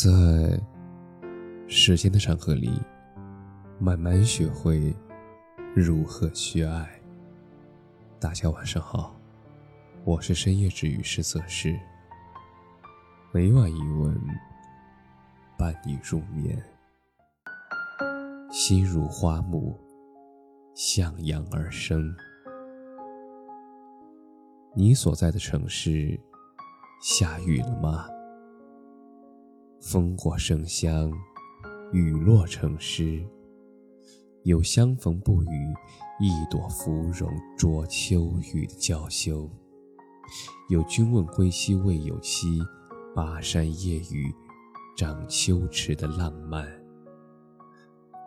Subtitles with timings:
[0.00, 0.12] 在
[1.66, 2.80] 时间的长河里，
[3.80, 4.94] 慢慢学会
[5.74, 6.88] 如何去爱。
[8.20, 9.20] 大家晚上好，
[10.04, 11.76] 我是深夜治愈师泽师，
[13.32, 14.16] 每晚一文
[15.58, 16.56] 伴你入眠。
[18.52, 19.76] 心如花木，
[20.76, 22.14] 向阳而生。
[24.76, 26.20] 你所在的城市
[27.02, 28.06] 下雨了吗？
[29.80, 31.12] 风过生香，
[31.92, 33.24] 雨落成诗。
[34.42, 35.74] 有相逢不语，
[36.20, 39.48] 一朵芙蓉着秋雨的娇羞；
[40.68, 42.60] 有君问归期未有期，
[43.14, 44.34] 巴山夜雨
[44.96, 46.66] 涨秋池的浪漫；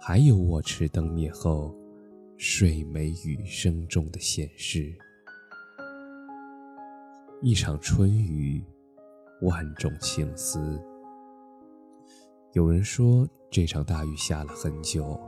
[0.00, 1.72] 还有我持灯灭后，
[2.36, 4.92] 睡梅雨声中的闲适。
[7.40, 8.64] 一场春雨，
[9.42, 10.82] 万种情思。
[12.56, 15.20] 有人说，这场大雨下了很久，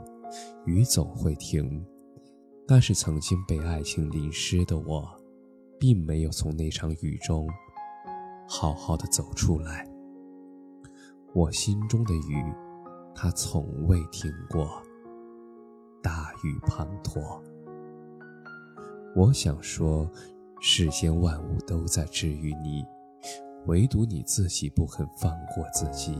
[0.65, 1.85] 雨总会停。
[2.67, 5.07] 但是曾经被爱情淋湿的我，
[5.79, 7.47] 并没有从那场雨中
[8.47, 9.87] 好好的走出来。
[11.35, 12.43] 我心中的雨，
[13.13, 14.81] 它从未停过。
[16.01, 17.39] 大雨滂沱，
[19.15, 20.09] 我想说，
[20.61, 22.83] 世间万物都在治愈你，
[23.67, 26.17] 唯独你自己不肯放过自己。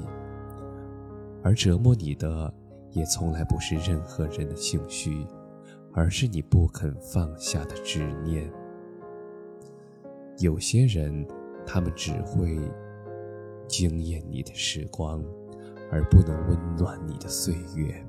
[1.42, 2.54] 而折磨你的，
[2.92, 5.26] 也从来不是任何人的情绪，
[5.94, 8.52] 而是你不肯放下的执念。
[10.40, 11.28] 有些人，
[11.66, 12.60] 他们只会
[13.68, 15.24] 惊艳你的时光，
[15.92, 18.06] 而不能温暖你的岁月。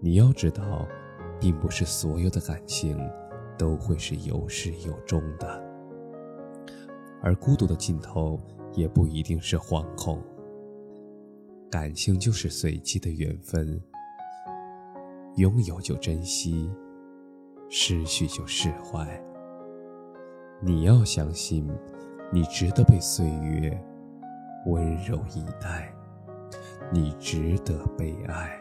[0.00, 0.86] 你要知道，
[1.38, 2.98] 并不是所有的感情
[3.58, 5.62] 都会是有始有终的，
[7.22, 8.38] 而孤独的尽头
[8.74, 10.22] 也不一定是惶恐。
[11.70, 13.80] 感情就是随机的缘分，
[15.36, 16.68] 拥有就珍惜，
[17.68, 19.08] 失去就释怀。
[20.60, 21.70] 你要相信，
[22.32, 23.80] 你值得被岁月
[24.66, 25.94] 温柔以待，
[26.92, 28.60] 你值得被爱。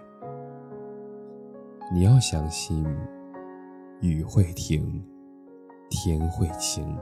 [1.92, 2.86] 你要相信，
[4.02, 5.04] 雨会停，
[5.90, 6.96] 天会晴，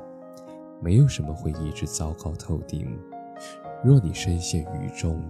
[0.82, 2.98] 没有什么会一直糟糕透顶。
[3.84, 5.22] 若你深陷雨中，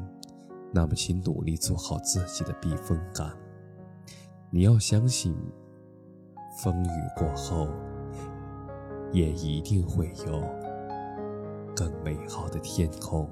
[0.71, 3.31] 那么，请努力做好自己的避风港。
[4.49, 5.35] 你要相信，
[6.61, 7.67] 风雨过后，
[9.11, 10.43] 也一定会有
[11.75, 13.29] 更美好的天空。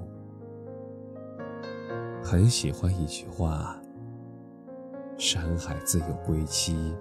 [2.22, 3.80] 很喜欢一句话
[5.16, 6.94] ：“山海自有归期，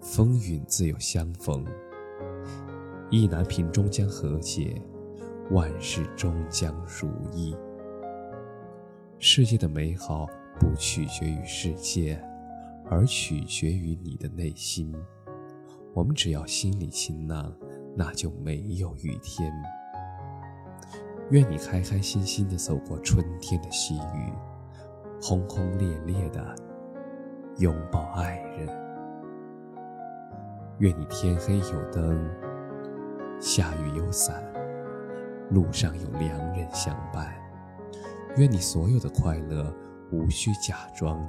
[0.00, 1.64] 风云自有相逢。
[3.10, 4.80] 意难平终将和解，
[5.50, 7.56] 万事终将如意。”
[9.24, 10.28] 世界的美好
[10.58, 12.20] 不取决于世界，
[12.90, 14.92] 而取决于你的内心。
[15.94, 17.54] 我们只要心里晴朗，
[17.96, 19.52] 那就没有雨天。
[21.30, 24.32] 愿你开开心心的走过春天的细雨，
[25.22, 26.56] 轰轰烈烈的
[27.58, 28.68] 拥抱爱人。
[30.78, 32.28] 愿你天黑有灯，
[33.40, 34.42] 下雨有伞，
[35.50, 37.32] 路上有良人相伴。
[38.36, 39.70] 愿你所有的快乐
[40.10, 41.28] 无需假装，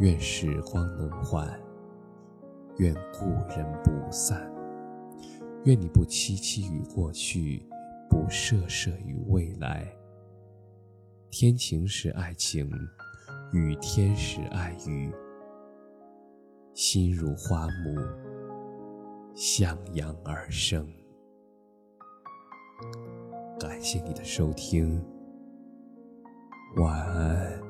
[0.00, 1.48] 愿时光能缓，
[2.76, 4.52] 愿故人不散，
[5.64, 7.66] 愿你不戚戚于过去，
[8.10, 9.90] 不涉涉于未来。
[11.30, 12.70] 天晴时爱情，
[13.52, 15.10] 雨天时爱雨，
[16.74, 17.96] 心如花木，
[19.34, 20.86] 向阳而生。
[23.58, 25.02] 感谢你的收听。
[26.76, 27.69] 晚安。